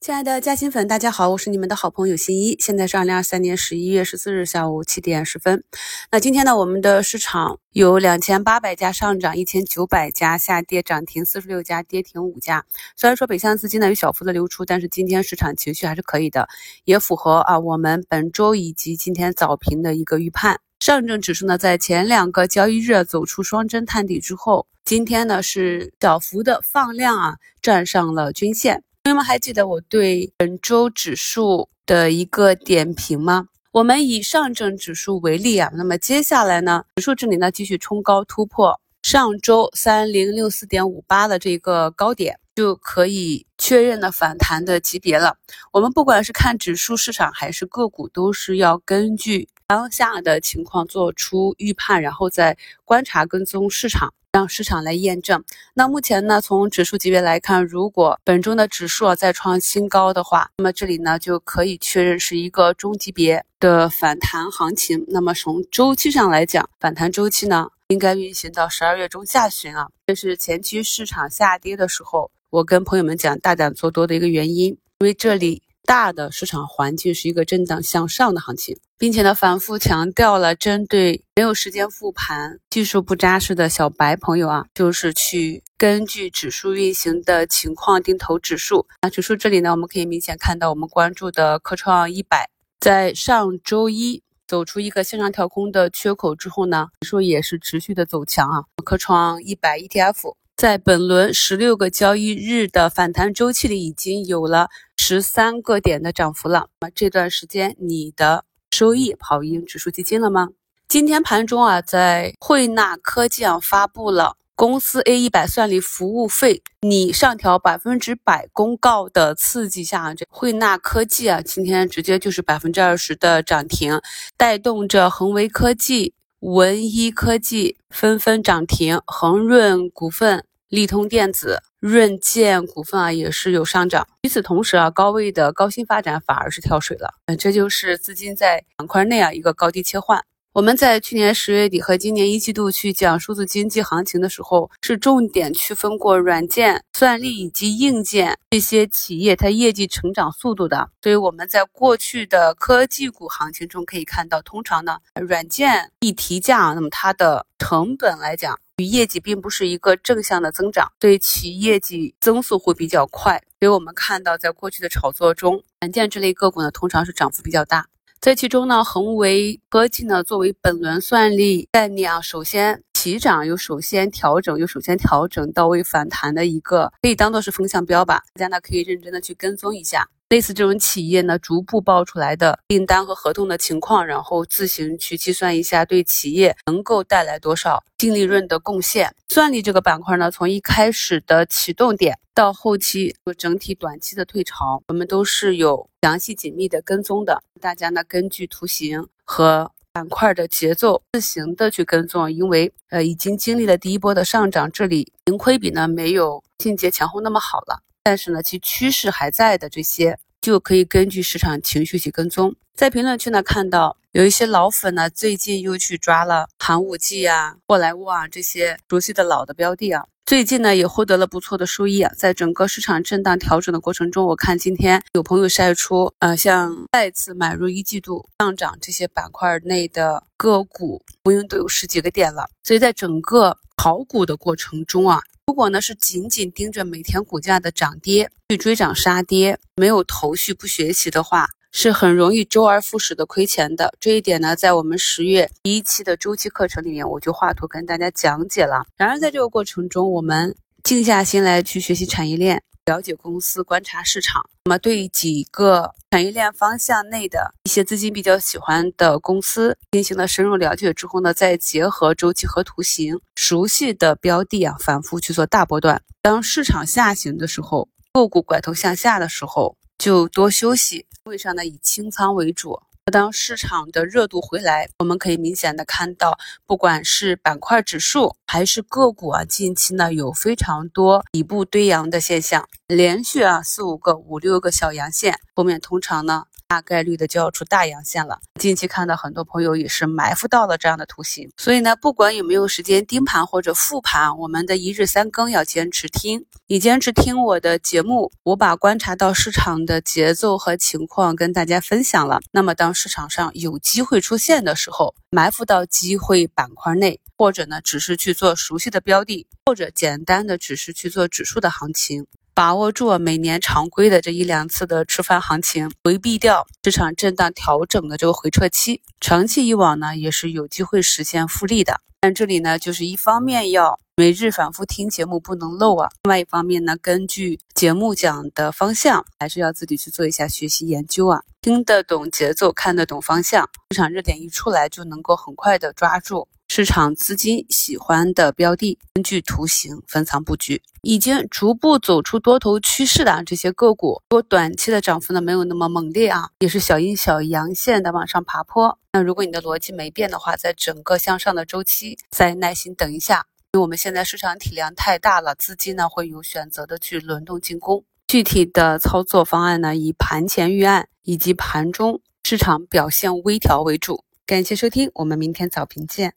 [0.00, 2.56] 亲爱的嘉兴粉，大家好，我是你们的好朋友新一。
[2.58, 5.62] 现在是二零二三年十一月十四日下午七点十分。
[6.10, 12.64] 那今天呢，我们的市场有两千八百家上涨，一千九百家下跌，涨停四十六家，跌停五家。
[12.96, 16.48] 虽然说北向资金呢有小幅的流出，但是今天市场情绪还是可以的，
[16.86, 20.60] 也符合啊我们本周以及今天早评的一个预判。
[20.78, 28.82] 上证指数呢在前两个交易日走出双针探底之后，今天呢是小幅的放量啊，站上了均线。
[29.02, 33.48] 朋友们还记得我对本周指数的一个点评吗？
[33.72, 45.38] 我们以上证指数为例啊，那么接下来呢，指数这里呢继续冲高突破上周三零六四点五八的这个高点，就可以确认了反弹的级别了。
[45.72, 54.12] 我们不管是看指数市场还是个股，都是要根据当下的情况做出预判，然后再观察跟踪市场。
[54.32, 55.42] 让市场来验证。
[55.74, 65.04] 那目前呢，从指数级别来看，如果本周的指数再创新高的话，那么这里呢就可以确认是一个中级别的反弹行情。
[65.08, 74.68] 那么从周期上来讲，反弹周期呢应该运行到十二月中下旬啊，这是前期市场下跌的时候，我跟朋友们讲大胆做多的一个原因，
[75.00, 75.62] 因为这里。
[75.90, 88.86] 大的市场环境是一个震荡向上的行情，并且呢，反复强调了，针对没有时间复盘、技术不扎实的小白朋友啊，就是去根据指数运行的情况定投指数。
[89.02, 98.62] 那指数这里呢，我们可以明显看到，我们关注的科创一百，在上周一走出一个向上跳空的缺口之后呢，指数也是持续的走强啊。
[98.84, 104.68] 科创一百 ETF 在本轮十六个交易日的反弹周期里，已经有了。
[104.94, 110.50] 十三个点的涨幅了，那这段时间你的收益跑赢指数基金了吗？
[110.86, 123.98] 今天盘中啊，在汇纳科技啊发布了公司 A 一百算力服务费拟上调百分之百公告的刺激下，这汇纳科技啊今天直接就是百分之二十的涨停，
[124.36, 130.44] 带动着恒维科技、文一科技纷纷涨停，恒润股份。
[130.70, 134.06] 利通电子、润建股份啊也是有上涨。
[134.22, 137.12] 与此同时啊，高位的高新发展反而是跳水了。
[137.26, 140.24] 嗯，这就是资金在板块内啊一个高低切换。
[140.52, 150.90] 我们在去年十月底和今年一季度去讲数字经济行情的时候，是重点区分过软件、算力以及硬件这些企业它业绩成长速度的。
[151.02, 163.42] 所以我们在过去的科技股行情中可以看到，通常呢，软件一提价，那么它的成本来讲与业绩并不是一个正向的增长，对其业绩增速会比较快。
[163.58, 167.86] 所以我们看到，在过去的炒作中，软件这类个股呢，通常是涨幅比较大。
[168.20, 178.22] 在其中呢，恒为科技呢作为本轮算力概念啊，首先起涨又首先调整又首先调整到位反弹的一个，可以当做是风向标吧。
[178.34, 180.06] 大家呢可以认真的去跟踪一下。
[180.28, 189.10] 类似这种企业呢，逐步爆出来的订单和合同的情况，然后自行去计算一下对企业能够带来多少净利润的贡献。
[189.30, 197.42] 算力这个板块呢，从一开始的启动点到后期整体短期的退潮，我们都是有详细紧密的跟踪的。
[197.62, 207.82] 大家呢根据图形和板块的节奏自行的去跟踪，因为呃已经经历了第一波的上涨，这里盈亏比呢没有晋节前后那么好了。
[208.04, 212.54] 但是呢，其趋势还在的这些，就可以根据市场情绪去跟踪。
[212.74, 222.12] 在评论区呢，看到有一些老粉呢，最近又去抓了寒武纪啊、沃莱沃啊这些熟悉的老的标的啊，最近呢也获得了不错的收益啊。
[222.16, 232.48] 在整个市场震荡调整的过程中，我看今天有朋友晒出，呃，像再次买入一季度上涨这些板块内的个股，不用都有十几个点了。
[232.62, 235.20] 所以在整个炒股的过程中啊。
[235.48, 243.92] 如果呢是紧紧盯着每天股价的涨跌去追涨杀跌，没有头绪不学习的话，是很容易周而复始的亏钱的。
[244.00, 248.84] 这一点呢，在我们十月第一期的周期课程里面，我就画图跟大家讲解了。
[248.96, 252.62] 然而在这个过程中，我们静下心来去学习产业链。
[252.86, 254.42] 了解公司，观察市场。
[254.64, 266.02] 那么，对几个产业链方向内的一些资金比较喜欢的公司进行了深入了解之后呢，再结合周期和图形，熟悉的标的啊，反复去做大波段。
[266.20, 271.06] 当市场下行的时候，个股拐头向下的时候，就多休息。
[271.24, 272.80] 位上呢，以清仓为主。
[273.12, 288.38] 当市场的热度回来，我们可以明显的看到，不管是板块指数还是个股啊，近期呢有非常多底部堆阳的现象，连续啊四五个、五六个小阳线，后面通常呢大概率的就要出大阳线了。
[288.60, 296.46] 近期看到很多朋友也是埋伏到了这样的图形，所以呢，不管有没有时间盯盘或者复盘，我们的一日三更要坚持听。
[296.68, 302.38] 你坚持听我的节目，我把观察到市场的节奏和情况跟大家分享了。
[302.52, 312.28] 那么当市场上有机会出现的时候，埋伏到机会板块内，或者呢，只是去做熟悉的标的，或者简单的只是去做指数的行情。
[312.60, 322.02] 把握住每年常规的这一两次的吃饭行情，回避掉市场震荡调整的这个回撤期，长期以往呢也是有机会实现复利的。
[322.20, 336.46] 但这里呢，就是一方面要每日反复听节目不能漏啊，另外一方面呢，根据节目讲的方向，还是要自己去做一下学习研究啊，听得懂节奏，看得懂方向，市场热点一出来就能够很快的抓住。
[336.80, 348.98] 市场资金喜欢的标的，根据图形分仓布局，已经逐步走出多头趋势的这些个股，如果短期的涨幅呢没有那么猛烈啊，也是小阴小阳线的往上爬坡。
[349.12, 353.44] 那如果你的逻辑没变的话，在整个向上的周期，再耐心等一下，
[353.74, 358.02] 因为我们现在市场体量太大了，资金呢会有选择的去轮动进攻。
[358.26, 364.24] 具体的操作方案呢，以盘前预案以及盘中市场表现微调为主。
[364.46, 366.32] 感谢收听，我们明天早评见。